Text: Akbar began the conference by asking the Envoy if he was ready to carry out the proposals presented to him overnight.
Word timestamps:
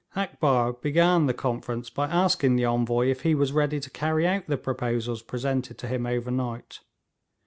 Akbar 0.15 0.73
began 0.73 1.27
the 1.27 1.33
conference 1.35 1.91
by 1.91 2.07
asking 2.07 2.55
the 2.55 2.65
Envoy 2.65 3.11
if 3.11 3.21
he 3.21 3.35
was 3.35 3.53
ready 3.53 3.79
to 3.79 3.89
carry 3.91 4.25
out 4.25 4.47
the 4.47 4.57
proposals 4.57 5.21
presented 5.21 5.77
to 5.77 5.87
him 5.87 6.07
overnight. 6.07 6.79